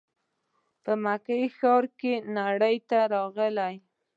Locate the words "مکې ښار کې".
1.03-2.13